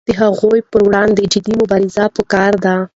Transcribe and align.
د 0.07 0.09
هغو 0.21 0.49
پر 0.71 0.81
وړاندې 0.87 1.23
جدي 1.33 1.53
مبارزه 1.61 2.03
پکار 2.15 2.53
ده. 2.65 2.75